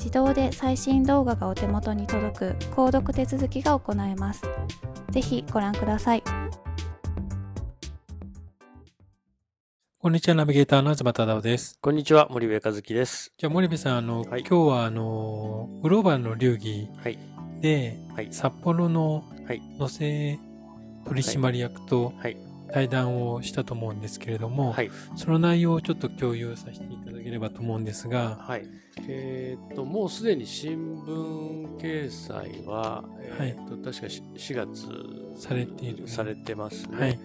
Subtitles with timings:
[0.00, 4.42] 自動で最新動画がお手元に届く購読手続きが行えます。
[5.10, 6.22] ぜひご覧ください。
[9.98, 11.78] こんにちは、ナビゲーターの東忠夫です。
[11.82, 13.34] こんにちは、森部和樹です。
[13.36, 16.88] じゃあ、森部さん、あの、はい、今日は、あの、グローバルの流儀
[17.60, 19.24] で、はい、札幌の
[19.78, 20.38] 野生
[21.04, 22.14] 取締役と
[22.72, 28.66] 対談をしたと思うんですけれども、はい、その内容をちょっと共有させていただければと思うんですが、はい、
[29.08, 33.04] えー、っともうすでに新聞掲載は、
[33.38, 36.08] えー、っと確か4月されている。
[36.08, 36.98] されてますね。
[36.98, 37.18] はい、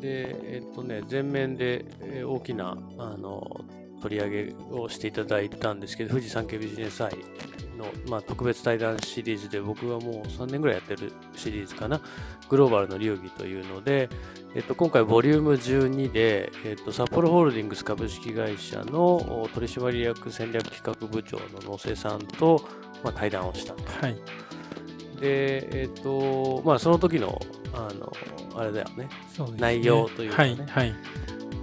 [0.00, 1.84] でえー、っとね全面で
[2.24, 3.64] 大きなあの
[4.02, 7.16] 取り上げをしていただいたんですけど富士山系ビジネス祭
[7.82, 12.00] の、まあ、特別対談シリーズで僕はもう3年ぐらいやってるシリーズかな。
[12.48, 14.08] グローバルの流儀というので、
[14.54, 22.62] えっと、今回ボリューム12で、えっと、札幌ホールディングス株式会社の取締役戦略企画部長の野瀬さんと、
[23.02, 23.82] まあ、対談をしたと。
[23.84, 24.14] はい、
[25.20, 27.40] で、えっとまあ、その時の
[27.74, 28.12] あの
[28.54, 29.10] あれだよね、ね、
[29.56, 30.56] 内容というかね。
[30.68, 30.94] はい、はい。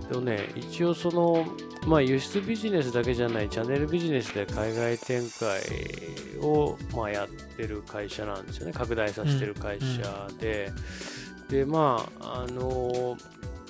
[0.09, 1.46] でもね、一応その、
[1.89, 5.59] まあ、輸出ビジネスだけじゃないチャンネルビジネスで海外展開
[6.39, 8.73] を、まあ、やってる会社なんですよね。
[8.73, 13.17] 拡大させてる会社で、うんうん、でまああの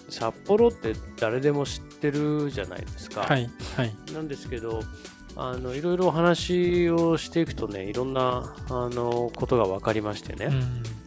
[0.10, 4.82] 札幌って誰でも知ってるじゃないですか、はいはい、なんですけど
[5.38, 10.99] あのいろいろお話をしていくとねいろんなあのことが分かりましてね、うん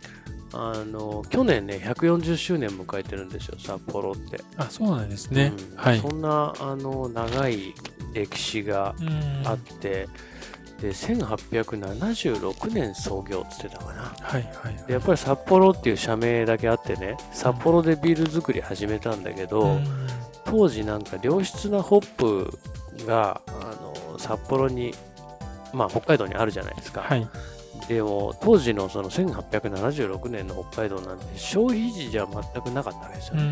[0.53, 4.41] あの去年ね140周年迎えてるんですよ札幌って。
[4.57, 7.75] あそうなんですね、うん、はい、そんなあの長い
[8.13, 8.95] 歴史が
[9.45, 10.09] あって
[10.83, 19.79] で1876年創業っつってたかな、はいはい、でやっぱり札幌っていう社名だけあってね札幌でビール作り始めたんだけど、
[20.45, 22.59] 当時なんか良質なホップ
[23.07, 23.51] があ
[24.13, 24.93] の札幌に
[25.73, 27.29] まあ北海道にあるじゃないですか、はい、
[27.89, 33.43] でも当時のその1876年の北海道なんて消費時じゃ全くなかったわけですよね。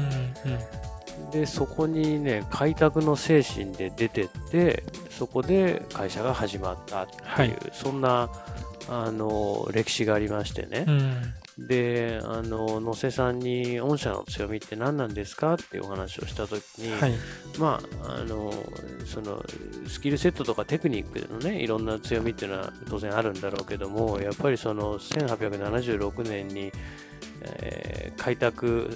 [0.44, 8.30] うんうん、でそこにね開拓の精神で出てってそこで会社が始まったっていう、はい、そんな
[8.88, 11.22] あの歴史がありましてね、うん、
[11.66, 17.12] であの野瀬さんに御社の強みって何なんですかっていうお話をした時に、はい、
[17.58, 18.52] まああの
[19.04, 19.44] その
[19.86, 26.72] スキルセットとかテクニックのねいろんな強みっていうのは当然あるんだろうけどもやっぱりその1876年に、
[27.42, 28.88] えー、開拓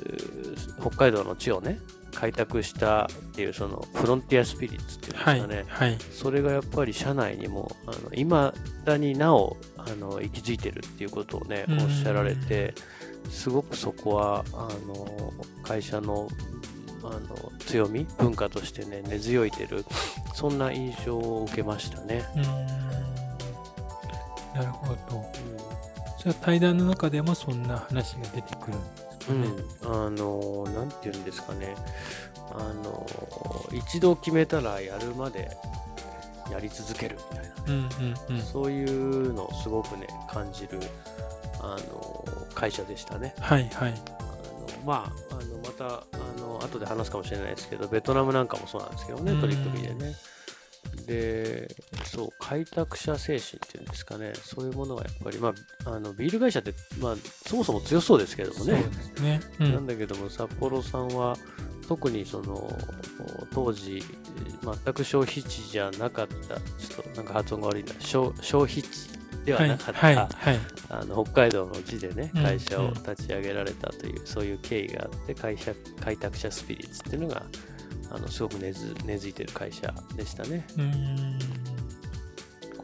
[0.81, 1.79] 北海道の地をね
[2.15, 8.53] 開拓したっていうそのフロンティアスピリッツっていうんですかね、はいはい、それがやっぱり社内にもあの未
[8.85, 12.75] だになおあの息づいてるっていうことをねおっしゃられて
[13.31, 15.33] すごくそこはあの
[15.63, 16.29] 会社の
[17.03, 19.85] あの強み文化としてね根強いてる
[20.35, 22.25] そんな印象を受けましたね。
[24.55, 25.25] なるほど、うん。
[26.23, 28.77] じゃあ対談の中でもそんな話が出てくる。
[28.77, 29.04] んです。
[29.29, 31.75] うん、あのなんていうんですかね
[32.53, 33.07] あの
[33.73, 35.57] 一度決めたらやるまで
[36.51, 37.89] やり続けるみたいな、うん
[38.31, 40.79] うんうん、そういうのをすごくね感じる
[41.61, 42.25] あの
[42.55, 43.35] 会社でしたね。
[43.41, 43.93] はいはい。
[43.93, 46.07] あのまああのまたあ
[46.39, 50.15] の後で話すかもしれないですけどベトナムなんかもそうなんですけどね取り組みでね。
[51.07, 51.75] で、
[52.05, 55.55] そう、開拓者精神っていうんですかね、そういうものがやっぱり、ま
[55.85, 57.17] あ、あのビール会社って、まあ、
[57.47, 58.85] そもそも強そうですけどもね、
[59.21, 59.41] ね。
[59.61, 61.37] うん、なんだけども、札幌さんは、
[61.87, 62.77] 特にその
[63.53, 64.03] 当時、
[64.63, 69.09] 全く消費地じゃなかった、ちょっとなんか発音が悪いな、消消費地
[69.45, 77.43] ではなかった、はいはいはい、あの北海道の地でね、会社を立ち上げられたという、うんうん、そういう経緯があって、会社開拓者スピリッツっていうのが、
[78.11, 80.67] あのすごく根付いてる会社でしたね。
[80.79, 81.39] うん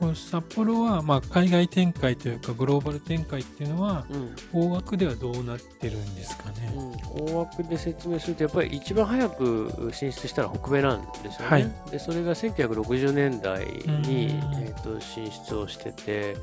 [0.01, 16.35] この札幌は、まあ、海外展開というかグローバル展開っていうのは、うん、大枠ではどうなってるんですかね、うん、大枠で説明するとやっぱり一番早く進出したのは北米なんですよね、はい、でそれが1960年代に、えーと、進出をしてて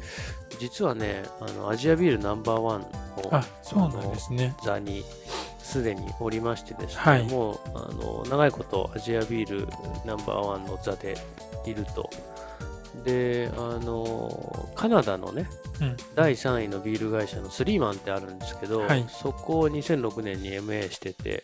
[0.59, 2.87] 実はねあのアジアビールナンバーワンの
[3.63, 5.03] そうなんです、ね、座に
[5.57, 9.67] すでにおりましてですね、はい、もうあの長いことアジアビール
[10.05, 11.17] ナンバーワンの座で
[11.65, 12.07] いると。
[13.03, 15.47] で、あのカナダのね、
[15.81, 21.43] うん、第3位のビール会社のスリーマンってあるんですけど、はい、そこを2006年に MA してて、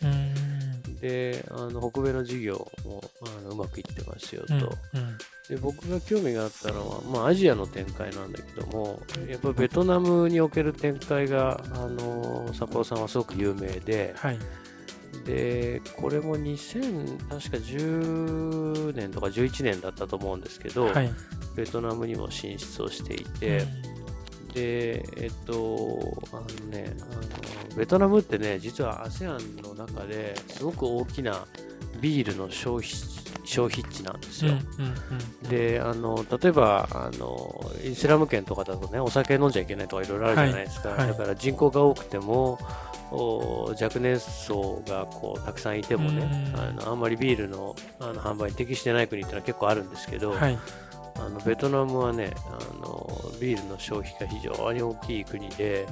[1.00, 5.18] であの北米の事業もあのうまくいってますよと、うんうん、
[5.50, 14.38] で僕が興味があったのは、まあ、アジアの展開なんだけどもやっぱベトナムにおける展開があの札幌さんはすごく有名で、はい、
[15.24, 21.10] でこれも2000確か10年とか11年だったと思うんですけど、はい、
[21.56, 23.64] ベトナムにも進出をしていて、
[24.54, 27.04] で、えっと、あのね、あ
[27.70, 31.46] のベトナムってね、実は ASEAN の中ですごく大きな
[32.04, 32.90] ビールの消費
[33.44, 34.52] 消費地なんですよ。
[35.48, 42.58] であの例えばあのイスラム圏とかだとねお酒飲んじゃいけないとかいろいろあるじゃないですか、はいはい、だから人口が多くても
[43.10, 50.58] 若年層がこうたくさんいてもね、あのあんまりビールのあの販売に適してない国っていうのは結構あるんですけど、はい、
[51.16, 53.08] あのベトナムはねあの
[53.40, 55.86] ビールの消費が非常に大きい国で、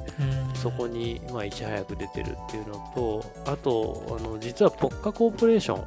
[0.54, 5.84] そこに、まあ、いち早く出てるっていうのとあとあの実はポッカコーポレーション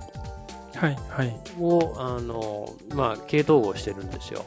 [0.75, 4.44] はいはい、をあの、まあ、系統合してるんですよ。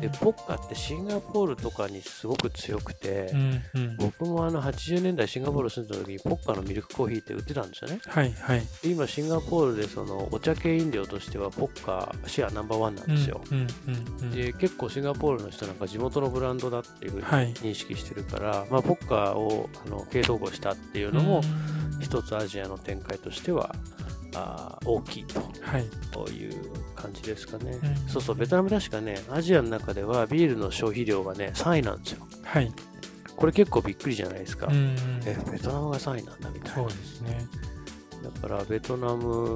[0.00, 8.00] でポッカってシンガポールとかにすごく強くて、うんうん、僕もあの80年代シンガポール住んだ時にポッカのミルクコーヒーって売ってたんですよね。
[8.06, 13.40] はいはい、で今シンガポールでそのお茶系飲料としてはポッカシェアナンバーワンなんですよ。
[14.32, 17.24] で結構シンガポールの人なんか地元のブランドだっていうふうに
[17.54, 21.40] 認識してるから、はい、まあ、ポッカをあの系統合したっていうのも
[22.00, 23.74] 一つアジアの展開としては
[24.36, 26.54] あ大きいと、はい、という
[26.94, 32.72] 感じですかね、うん、そうそうベトナム確かねアジアの中ではビールの消費量がね3位なんですよはい
[33.36, 37.46] これ結構びっくりじゃないですか、うん、えベトナムが3位なんだみたいなそうですね
[38.22, 39.54] だからベトナム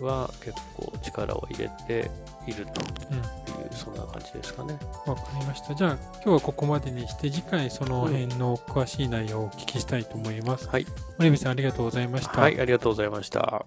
[0.00, 2.10] は結構力を入れて
[2.46, 4.78] いるという、うん、そんな感じですかね。
[5.06, 5.74] わかりました。
[5.74, 10.68] じゃあ今日はここまでにして次回その辺の詳しい内容をお聞きしたいと思います。
[10.68, 10.86] はい。
[11.18, 12.40] 森部さんありがとうございました。
[12.40, 13.66] はい、ありがとうございました。